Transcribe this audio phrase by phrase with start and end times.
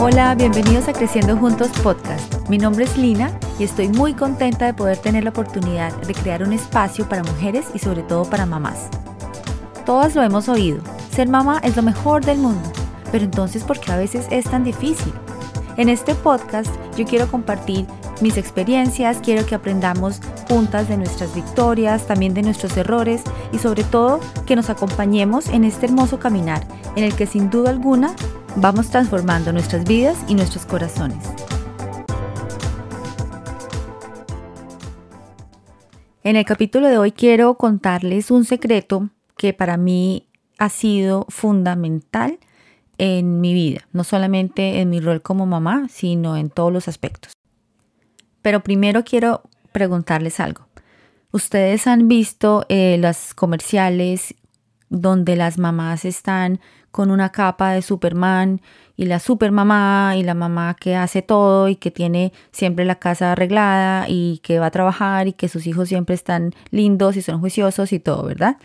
[0.00, 2.48] Hola, bienvenidos a Creciendo Juntos Podcast.
[2.48, 6.42] Mi nombre es Lina y estoy muy contenta de poder tener la oportunidad de crear
[6.42, 8.88] un espacio para mujeres y sobre todo para mamás.
[9.84, 12.70] Todas lo hemos oído, ser mamá es lo mejor del mundo,
[13.10, 15.12] pero entonces ¿por qué a veces es tan difícil?
[15.76, 17.86] En este podcast yo quiero compartir
[18.20, 23.22] mis experiencias, quiero que aprendamos juntas de nuestras victorias, también de nuestros errores
[23.52, 27.70] y sobre todo que nos acompañemos en este hermoso caminar en el que sin duda
[27.70, 28.14] alguna
[28.56, 31.24] vamos transformando nuestras vidas y nuestros corazones.
[36.24, 40.28] En el capítulo de hoy quiero contarles un secreto que para mí
[40.58, 42.38] ha sido fundamental
[42.98, 47.32] en mi vida, no solamente en mi rol como mamá, sino en todos los aspectos.
[48.42, 49.42] Pero primero quiero
[49.72, 50.66] preguntarles algo.
[51.30, 54.34] Ustedes han visto eh, las comerciales
[54.88, 56.60] donde las mamás están
[56.90, 58.62] con una capa de Superman
[58.96, 63.32] y la supermamá y la mamá que hace todo y que tiene siempre la casa
[63.32, 67.40] arreglada y que va a trabajar y que sus hijos siempre están lindos y son
[67.40, 68.56] juiciosos y todo, ¿verdad?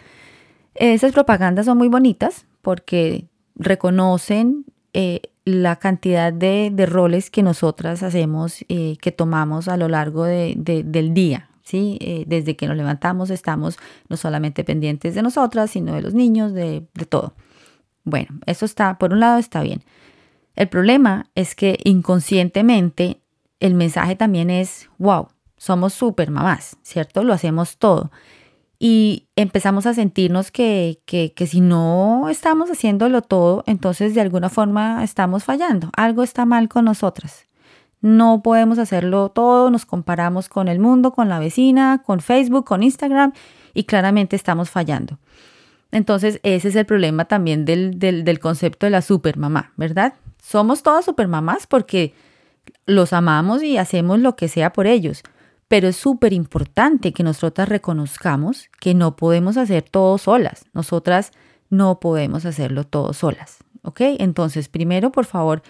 [0.75, 8.63] Esas propagandas son muy bonitas porque reconocen eh, la cantidad de, roles que nosotras hacemos,
[8.69, 11.97] eh, que tomamos a lo largo del día, ¿sí?
[12.02, 13.77] Eh, desde que nos levantamos estamos
[14.09, 17.33] no solamente pendientes de nosotras, sino de los niños, de, de todo.
[18.03, 19.83] Bueno, eso está, por un lado está bien.
[20.55, 23.22] El problema es que inconscientemente
[23.59, 27.23] el mensaje también es, wow, somos súper mamás, ¿cierto?
[27.23, 28.11] Lo hacemos todo.
[28.86, 35.06] Y empezamos a sentirnos que, que, si no estamos haciéndolo todo, entonces de alguna forma
[35.06, 35.90] estamos fallando.
[35.95, 37.45] Algo está mal con nosotras.
[38.02, 42.84] No podemos hacerlo todo, nos comparamos con el mundo, con la vecina, con Facebook, con
[42.84, 43.31] Instagram
[43.73, 45.18] y claramente estamos fallando.
[45.94, 50.16] Entonces, ese es el problema también del, concepto de la supermamá, ¿verdad?
[50.42, 52.14] Somos todas supermamás porque
[52.86, 55.23] los amamos y hacemos lo que sea por ellos,
[55.73, 60.66] pero es súper importante que nosotras reconozcamos que no podemos hacer todo solas.
[60.72, 61.31] Nosotras
[61.72, 64.01] no podemos hacerlo todo solas, ¿ok?
[64.19, 65.63] Entonces, primero, por favor,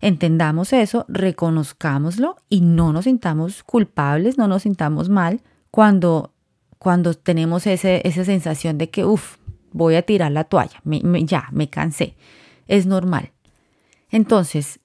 [0.00, 6.32] entendamos eso, reconozcámoslo y no nos sintamos culpables, no nos sintamos mal cuando,
[6.78, 9.36] cuando tenemos ese, esa sensación de que, uff,
[9.72, 10.80] voy a tirar la toalla,
[11.26, 12.16] ya, me cansé.
[12.66, 13.32] Es normal.
[14.08, 14.80] Entonces,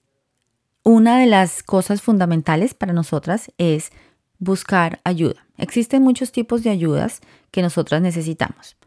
[0.84, 3.94] una de las cosas fundamentales para nosotras es
[4.40, 5.46] buscar ayuda.
[5.58, 8.78] Existen muchos tipos de ayudas que nosotras necesitamos.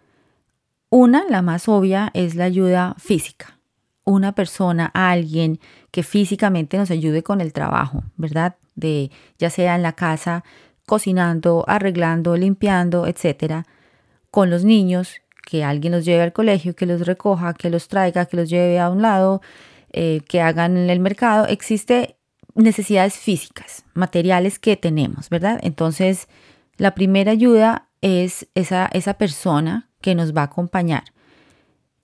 [0.91, 3.59] Una, la más obvia, es la ayuda física.
[4.05, 5.61] Una persona, alguien
[5.91, 8.57] que físicamente nos ayude con el trabajo, ¿verdad?
[8.75, 10.43] De ya sea en la casa,
[10.87, 13.67] cocinando, arreglando, limpiando, etcétera,
[14.31, 18.27] con los niños, que alguien los lleve al colegio, que los recoja, que los traiga,
[18.27, 19.43] que los lleve a un lado,
[19.93, 21.47] eh, que hagan en el mercado.
[21.47, 22.17] Existe
[22.55, 25.59] necesidades físicas, materiales que tenemos, ¿verdad?
[25.63, 26.29] Entonces,
[26.77, 31.05] la primera ayuda es esa, esa persona que nos va a acompañar.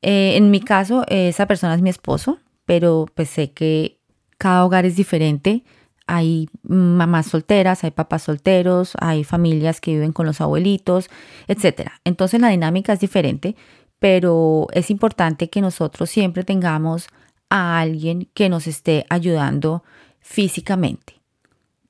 [0.03, 3.98] Eh, en mi caso, esa persona es mi esposo, pero pues sé que
[4.38, 5.64] cada hogar es diferente
[6.08, 11.10] hay mamás solteras, hay papás solteros, hay familias que viven con los abuelitos,
[11.47, 11.91] etc.
[12.03, 13.54] Entonces la dinámica es diferente,
[13.98, 17.08] pero es importante que nosotros siempre tengamos
[17.50, 19.84] a alguien que nos esté ayudando
[20.20, 21.20] físicamente,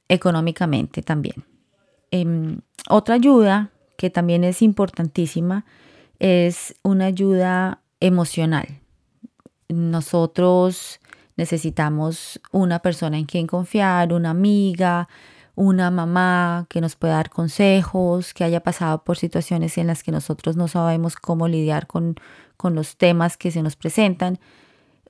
[0.09, 1.45] económicamente también.
[2.11, 5.65] Em, otra ayuda que también es importantísima
[6.19, 8.81] es una ayuda emocional.
[9.69, 11.01] Nosotros
[11.37, 15.09] necesitamos una persona en quien confiar, una amiga,
[15.55, 20.13] una mamá que nos pueda dar consejos, que haya pasado por situaciones en las que
[20.13, 22.15] nosotros no sabemos cómo lidiar con,
[22.57, 24.39] con los temas que se nos presentan,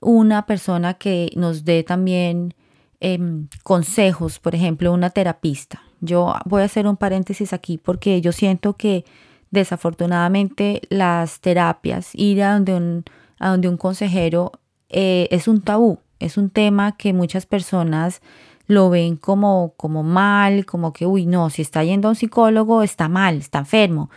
[0.00, 2.54] una persona que nos dé también
[3.00, 5.82] em, consejos, por ejemplo, una terapista.
[6.00, 9.04] Yo voy a hacer un paréntesis aquí porque yo siento que
[9.50, 13.04] desafortunadamente las terapias, ir a donde un,
[13.38, 14.52] a donde un consejero
[14.88, 18.20] eh, es un tabú es un tema que muchas personas
[18.66, 22.82] lo ven como, como mal, como que, uy, no, si está yendo a un psicólogo
[22.82, 24.10] está mal, está enfermo.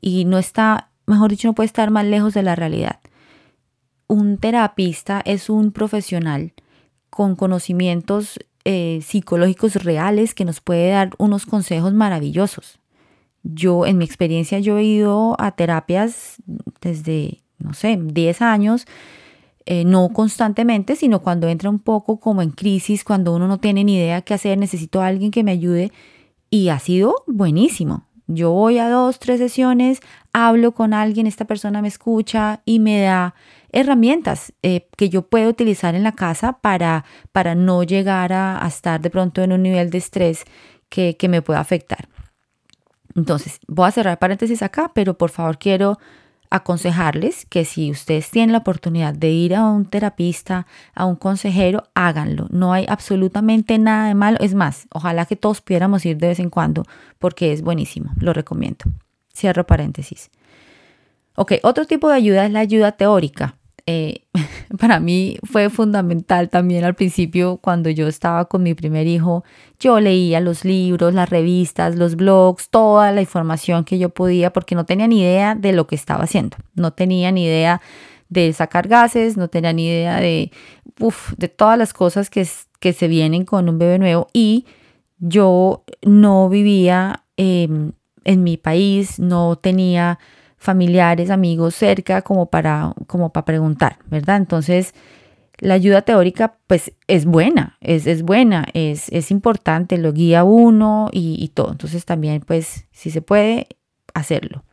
[0.00, 3.00] Y no está, mejor dicho, no puede estar más lejos de la realidad.
[4.06, 6.52] Un terapista es un profesional
[7.16, 12.78] con conocimientos eh, psicológicos reales que nos puede dar unos consejos maravillosos.
[13.42, 16.36] Yo, en mi experiencia, yo he ido a terapias
[16.82, 18.86] desde, no sé, 10 años
[19.64, 23.82] eh, no constantemente, sino cuando entra un poco como en crisis, cuando uno no tiene
[23.82, 25.92] ni idea qué hacer, necesito a alguien que me ayude
[26.50, 28.04] y ha sido buenísimo.
[28.26, 30.00] Yo voy a dos, tres sesiones,
[30.34, 33.34] hablo con alguien, esta persona me escucha y me da
[33.76, 39.00] herramientas eh, que yo puedo utilizar en la casa para, para no llegar a, estar
[39.00, 40.44] de pronto en un nivel de estrés
[40.88, 42.08] que, que me pueda afectar.
[43.14, 45.98] Entonces, voy a cerrar paréntesis acá, pero por favor quiero
[46.50, 51.84] aconsejarles que si ustedes tienen la oportunidad de ir a un terapista, a un consejero,
[51.94, 52.46] háganlo.
[52.50, 54.38] No hay absolutamente nada de malo.
[54.40, 56.84] Es más, ojalá que todos pudiéramos ir de vez en cuando
[57.18, 58.12] porque es buenísimo.
[58.20, 58.84] Lo recomiendo.
[59.34, 60.30] Cierro paréntesis.
[61.34, 63.55] Ok, otro tipo de ayuda es la ayuda teórica.
[63.86, 64.22] Eh,
[64.80, 69.44] para mí fue fundamental también al principio cuando yo estaba con mi primer hijo.
[69.78, 74.74] Yo leía los libros, las revistas, los blogs, toda la información que yo podía porque
[74.74, 76.56] no tenía ni idea de lo que estaba haciendo.
[76.74, 77.80] No tenía ni idea
[78.28, 80.50] de sacar gases, no tenía ni idea de,
[81.36, 82.46] de todas las cosas que,
[82.80, 84.66] que se vienen con un bebé nuevo y
[85.18, 87.92] yo no vivía em,
[88.24, 90.18] en mi país, no tenía
[90.66, 94.36] familiares, amigos cerca como para, como para preguntar, ¿verdad?
[94.36, 94.94] Entonces,
[95.58, 101.08] la ayuda teórica pues es buena, es, es buena, es, es, importante, lo guía uno
[101.12, 101.72] y, y todo.
[101.72, 103.68] Entonces también pues si se puede
[104.12, 104.64] hacerlo.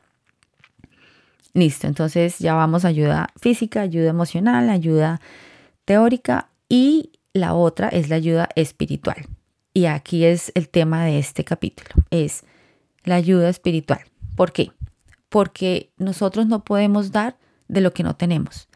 [1.53, 5.21] Listo, entonces ya vamos a ayuda física, ayuda emocional, ayuda
[5.85, 9.27] teórica y la otra es la ayuda espiritual.
[9.73, 12.43] Y aquí es el tema de este capítulo, es
[13.03, 14.01] la ayuda espiritual.
[14.35, 14.71] ¿Por qué?
[15.33, 18.69] Porque nosotros no podemos dar de lo que no tenemos.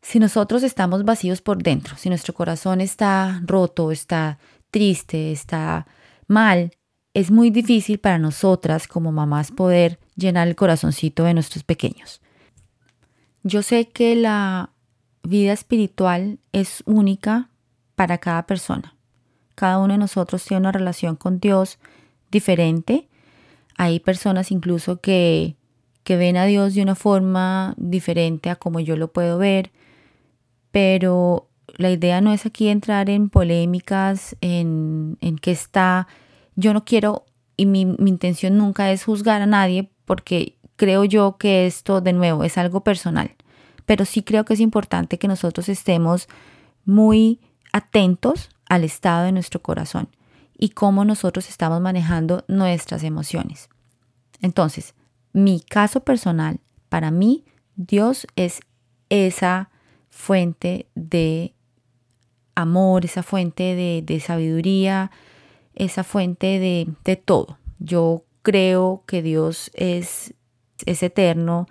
[0.00, 4.38] Si nosotros estamos vacíos por dentro, si nuestro corazón está roto, está
[4.70, 5.86] triste, está
[6.26, 6.70] mal,
[7.12, 12.22] es muy difícil para nosotras como mamás poder llenar el corazoncito de nuestros pequeños.
[13.42, 14.70] Yo sé que la
[15.22, 17.50] vida espiritual es única
[17.94, 18.96] para cada persona.
[19.54, 21.78] Cada uno de nosotros tiene una relación con Dios
[22.30, 23.06] diferente.
[23.76, 25.58] Hay personas incluso que
[26.04, 29.72] que ven a Dios de una forma diferente a como yo lo puedo ver,
[30.70, 36.06] pero la idea no es aquí entrar en polémicas, en, en qué está.
[36.56, 37.24] Yo no quiero,
[37.56, 42.12] y mi, mi intención nunca es juzgar a nadie, porque creo yo que esto, de
[42.12, 43.34] nuevo, es algo personal.
[43.86, 46.28] Pero sí creo que es importante que nosotros estemos
[46.84, 47.40] muy
[47.72, 50.08] atentos al estado de nuestro corazón
[50.56, 53.68] y cómo nosotros estamos manejando nuestras emociones.
[54.40, 54.94] Entonces,
[55.34, 57.44] mi caso personal, para mí,
[57.76, 58.60] Dios es
[59.10, 59.68] esa
[60.08, 61.52] fuente de
[62.54, 65.10] amor, esa fuente de, sabiduría,
[65.74, 67.58] esa fuente de, de, todo.
[67.80, 70.34] Yo creo que Dios es,
[70.86, 71.66] es eterno,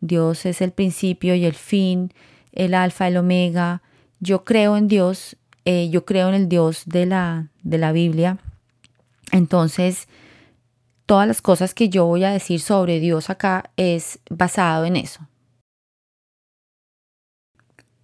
[0.00, 2.14] Dios es el principio y el fin,
[2.52, 3.82] el alfa, el omega.
[4.20, 5.36] Yo creo en Dios,
[5.66, 8.38] eh, yo creo en el Dios de la, de la Biblia.
[9.32, 10.08] Entonces,
[11.12, 15.28] todas las cosas que yo voy a decir sobre Dios acá es basado en eso.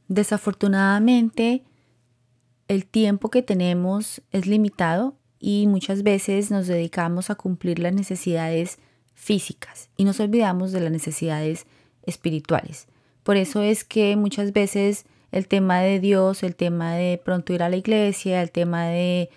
[0.09, 1.65] Desafortunadamente,
[2.69, 8.79] el tiempo que tenemos es limitado y muchas veces nos dedicamos a cumplir las necesidades
[9.15, 11.65] físicas y nos olvidamos de las necesidades
[12.03, 12.89] espirituales.
[13.23, 17.63] Por eso es que muchas veces el tema de Dios, el tema de pronto ir
[17.63, 19.31] a la iglesia, el tema de,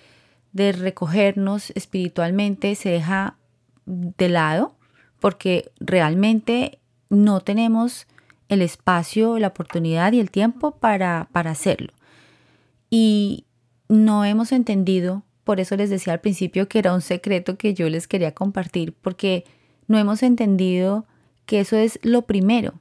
[0.51, 3.37] de recogernos espiritualmente se deja
[3.85, 4.75] de lado
[5.19, 6.79] porque realmente
[7.09, 8.07] no tenemos
[8.49, 11.93] el espacio, la oportunidad y el tiempo para, para hacerlo.
[12.89, 13.45] Y
[13.87, 17.89] no hemos entendido, por eso les decía al principio que era un secreto que yo
[17.89, 19.45] les quería compartir, porque
[19.87, 21.05] no hemos entendido
[21.45, 22.73] que eso es lo primero.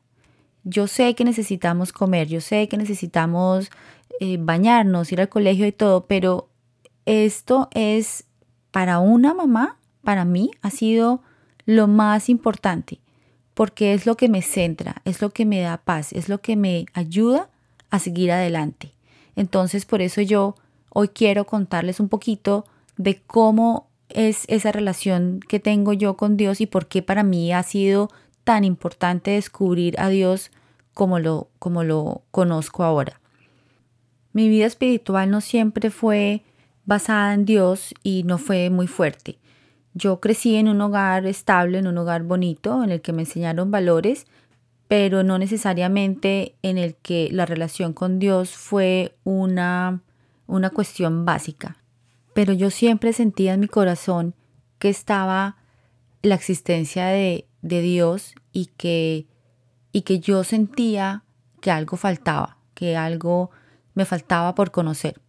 [0.65, 3.71] Yo sé que necesitamos comer, yo sé que necesitamos
[4.19, 6.49] eh, bañarnos, ir al colegio y todo, pero
[7.07, 8.25] esto es
[8.71, 11.23] para una mamá para mí ha sido
[11.67, 13.01] lo más importante,
[13.55, 16.57] porque es lo que me centra, es lo que me da paz, es lo que
[16.57, 17.49] me ayuda
[17.91, 18.93] a seguir adelante.
[19.37, 20.55] Entonces, por eso yo
[20.91, 22.65] hoy quiero contarles un poquito
[22.97, 27.53] de cómo es esa relación que tengo yo con Dios y por qué para mí
[27.53, 28.11] ha sido
[28.45, 30.51] tan importante descubrir a Dios
[30.95, 33.21] como lo, como lo conozco ahora.
[34.33, 36.43] Mi vida espiritual no siempre fue
[36.85, 39.39] basada en Dios y no fue muy fuerte.
[39.95, 43.71] Yo crecí en un hogar estable, en un hogar bonito, en el que me enseñaron
[43.71, 44.27] valores,
[44.89, 50.01] pero no necesariamente en el que la relación con Dios fue una,
[50.47, 51.77] una cuestión básica.
[52.35, 54.35] Pero yo siempre sentía en mi corazón
[54.79, 55.57] que estaba
[56.23, 59.27] la existencia de, de Dios y que,
[59.93, 61.25] y que yo sentía
[61.61, 63.51] que algo faltaba, que algo
[63.95, 65.21] me faltaba por conocer.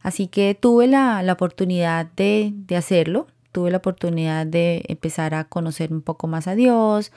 [0.00, 5.44] Así que tuve la, la oportunidad de, de hacerlo, tuve la oportunidad de empezar a
[5.44, 7.12] conocer un poco más a Dios,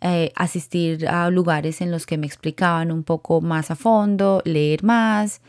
[0.00, 4.82] eh, asistir a lugares en los que me explicaban un poco más a fondo, leer
[4.82, 5.40] más,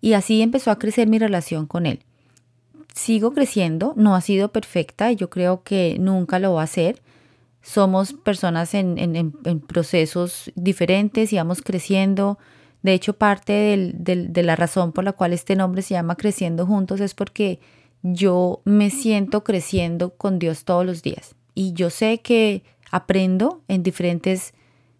[0.00, 2.04] y así empezó a crecer mi relación con Él.
[2.94, 7.00] Sigo creciendo, no ha sido perfecta y yo creo que nunca lo va a ser.
[7.62, 12.38] Somos personas en, en, procesos diferentes y vamos creciendo.
[12.82, 17.00] De hecho, parte de la razón por la cual este nombre se llama Creciendo Juntos
[17.00, 17.60] es porque
[18.02, 21.34] yo me siento creciendo con Dios todos los días.
[21.54, 24.54] Y yo sé que aprendo en diferentes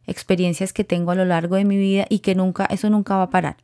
[0.07, 3.25] experiencias que tengo a lo largo de mi vida y que nunca, eso nunca va
[3.25, 3.57] a parar.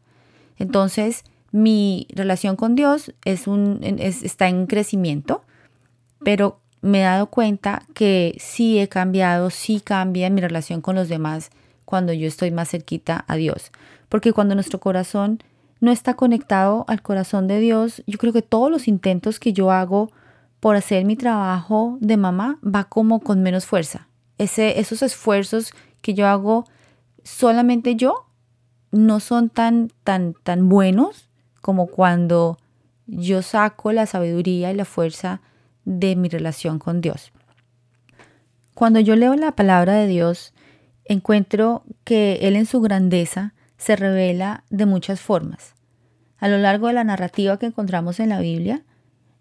[0.59, 5.45] Entonces, mi relación con Dios es un, está en crecimiento,
[6.25, 11.09] pero me he dado cuenta que sí he cambiado, sí cambia mi relación con los
[11.09, 11.51] demás
[11.85, 13.73] cuando yo estoy más cerquita a Dios.
[14.09, 15.43] Porque cuando nuestro corazón
[15.81, 19.71] no está conectado al corazón de Dios, yo creo que todos los intentos que yo
[19.71, 20.11] hago
[20.61, 24.09] por hacer mi trabajo de mamá va como con menos fuerza.
[24.39, 26.65] Ese, esos esfuerzos que yo hago
[27.23, 28.27] solamente yo
[28.91, 31.29] no son tan, tan, tan buenos
[31.61, 32.59] como cuando
[33.07, 35.41] yo saco la sabiduría y la fuerza
[35.85, 37.33] de mi relación con Dios.
[38.75, 40.53] Cuando yo leo la palabra de Dios,
[41.05, 45.75] encuentro que Él en su grandeza se revela de muchas formas.
[46.37, 48.85] A lo largo de la narrativa que encontramos en la Biblia,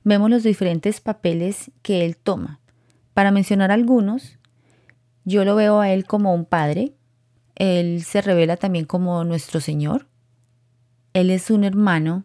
[0.03, 2.61] vemos los diferentes papeles que Él toma.
[3.13, 4.39] Para mencionar algunos,
[5.25, 6.95] yo lo veo a Él como un padre,
[7.55, 10.07] Él se revela también como nuestro Señor,
[11.13, 12.23] Él es un hermano,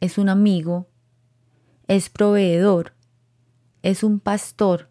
[0.00, 0.88] es un amigo,
[1.86, 2.94] es proveedor,
[3.82, 4.90] es un pastor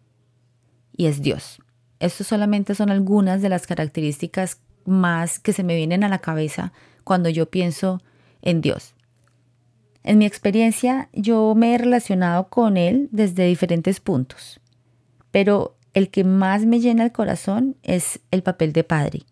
[0.96, 1.60] y es Dios.
[1.98, 6.72] Estas solamente son algunas de las características más que se me vienen a la cabeza
[7.04, 8.02] cuando yo pienso
[8.42, 8.94] en Dios.
[10.02, 14.60] En mi experiencia, yo me he relacionado con Él desde diferentes puntos,
[15.30, 19.22] pero el que más me llena el corazón es el papel de padre.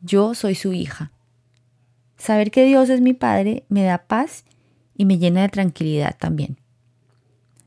[0.00, 1.10] Yo soy su hija.
[2.16, 4.44] Saber que Dios es mi padre me da paz
[4.96, 6.56] y me llena de tranquilidad también.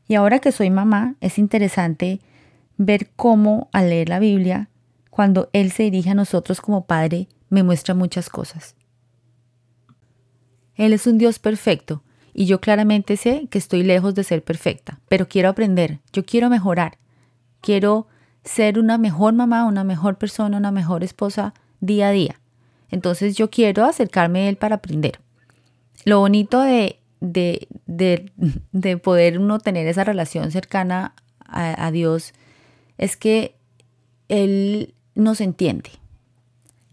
[0.08, 2.22] Y ahora que soy mamá, es interesante
[2.77, 4.70] ver cómo al leer la Biblia
[5.17, 8.75] cuando Él se dirige a nosotros como Padre, me muestra muchas cosas.
[10.75, 12.03] Él es un Dios perfecto
[12.36, 16.51] y yo claramente sé que estoy lejos de ser perfecta, pero quiero aprender, yo quiero
[16.51, 17.00] mejorar,
[17.62, 18.05] quiero
[18.43, 22.39] ser una mejor mamá, una mejor persona, una mejor esposa día a día.
[22.91, 25.19] Entonces yo quiero acercarme a Él para aprender.
[26.05, 32.33] Lo bonito de, de, de, poder uno tener esa relación cercana a, a Dios
[33.00, 33.55] es que
[34.27, 35.89] Él nos entiende.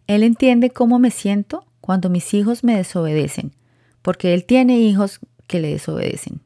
[0.06, 3.52] Él entiende cómo me siento cuando mis hijos me desobedecen,
[4.02, 6.40] porque Él tiene hijos que le desobedecen.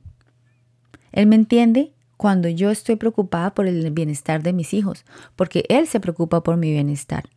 [1.13, 5.05] Él me entiende cuando yo estoy preocupada por el bienestar de mis hijos,
[5.37, 7.29] porque Él se preocupa por mi bienestar.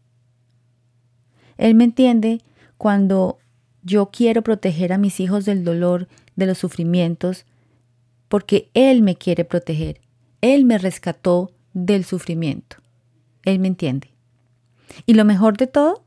[1.58, 2.42] Él me entiende
[2.78, 3.38] cuando
[3.84, 7.46] yo quiero proteger a mis hijos del dolor, de los sufrimientos,
[8.28, 10.02] porque Él me quiere proteger.
[10.42, 12.78] Él me rescató del sufrimiento.
[13.44, 14.12] Él me entiende.
[15.06, 16.04] Y lo mejor de todo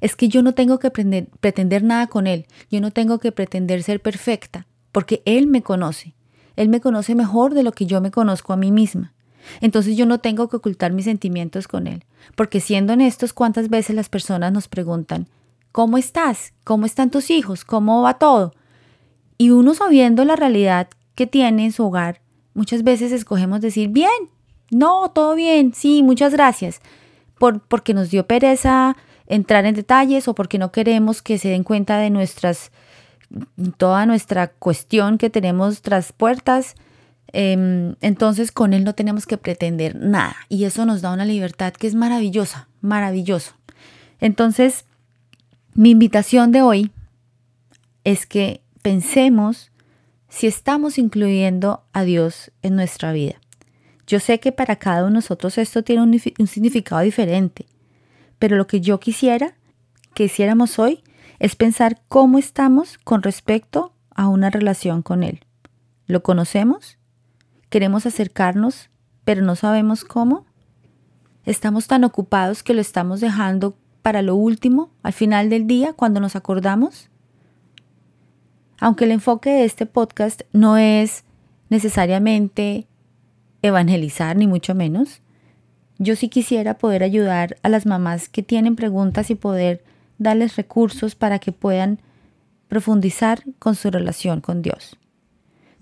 [0.00, 3.82] es que yo no tengo que pretender nada con Él, yo no tengo que pretender
[3.82, 6.14] ser perfecta, porque Él me conoce.
[6.56, 9.12] Él me conoce mejor de lo que yo me conozco a mí misma.
[9.60, 12.04] Entonces yo no tengo que ocultar mis sentimientos con Él,
[12.36, 15.28] porque siendo honestos, ¿cuántas veces las personas nos preguntan,
[15.72, 16.52] ¿cómo estás?
[16.64, 17.64] ¿Cómo están tus hijos?
[17.64, 18.54] ¿Cómo va todo?
[19.36, 22.20] Y uno sabiendo la realidad que tiene en su hogar,
[22.54, 24.10] muchas veces escogemos decir, bien,
[24.70, 26.80] no, todo bien, sí, muchas gracias
[27.38, 31.98] porque nos dio pereza entrar en detalles o porque no queremos que se den cuenta
[31.98, 32.72] de nuestras,
[33.76, 36.74] toda nuestra cuestión que tenemos tras puertas.
[37.32, 41.74] Em, entonces con él no tenemos que pretender nada y eso nos da una libertad
[41.74, 43.52] que es maravillosa, maravilloso.
[44.18, 44.86] Entonces,
[45.74, 46.90] mi invitación de hoy
[48.04, 49.70] es que pensemos
[50.28, 53.36] si estamos incluyendo a Dios en nuestra vida.
[54.08, 57.66] Yo sé que para cada uno de nosotros esto tiene un, significado diferente,
[58.38, 59.54] pero lo que yo quisiera
[60.14, 61.04] que hiciéramos hoy
[61.38, 65.44] es pensar cómo estamos con respecto a una relación con Él.
[66.06, 66.96] ¿Lo conocemos?
[67.68, 68.88] ¿Queremos acercarnos,
[69.24, 70.46] pero no sabemos cómo?
[71.44, 76.18] ¿Estamos tan ocupados que lo estamos dejando para lo último, al final del día, cuando
[76.18, 77.10] nos acordamos?
[78.80, 81.24] Aunque el enfoque de este podcast no es
[81.68, 82.88] necesariamente
[83.62, 85.20] evangelizar, ni mucho menos.
[85.98, 89.82] Yo sí quisiera poder ayudar a las mamás que tienen preguntas y poder
[90.18, 92.00] darles recursos para que puedan
[92.68, 94.96] profundizar con su relación con Dios.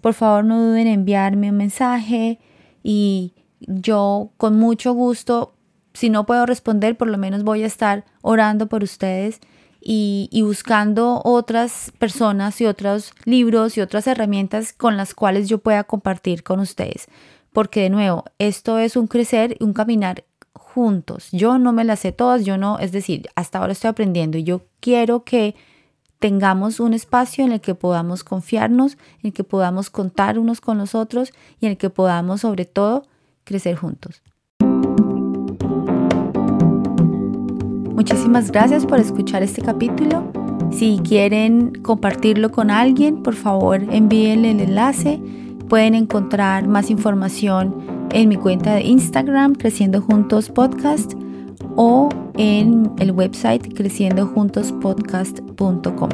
[0.01, 2.39] Por favor, no duden en enviarme un mensaje
[2.83, 5.55] y yo con mucho gusto,
[5.95, 9.41] si no puedo responder, por lo menos voy a estar orando por ustedes
[9.81, 15.59] y, y, buscando otras personas y otros libros y otras herramientas con las cuales yo
[15.59, 17.09] pueda compartir con ustedes.
[17.57, 21.31] Porque de nuevo, esto es un crecer y un caminar juntos.
[21.33, 24.45] Yo no me las sé todas, yo no, es decir, hasta ahora estoy aprendiendo y
[24.45, 25.55] yo quiero que
[26.19, 30.77] tengamos un espacio en el que podamos confiarnos, en el que podamos contar unos con
[30.77, 33.07] los otros y en el que podamos sobre todo
[33.45, 34.21] crecer juntos.
[37.95, 40.31] Muchísimas gracias por escuchar este capítulo.
[40.73, 45.46] Si quieren compartirlo con alguien, por favor envíenle el enlace.
[45.69, 47.75] Pueden encontrar más información
[48.11, 51.15] en mi cuenta de Instagram, Creciendo Juntos Podcast,
[51.77, 56.11] o en el website creciendojuntospodcast.com.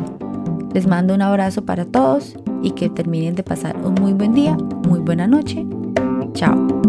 [0.72, 4.56] Les mando un abrazo para todos y que terminen de pasar un muy buen día,
[4.88, 5.66] muy buena noche.
[6.32, 6.81] Chao.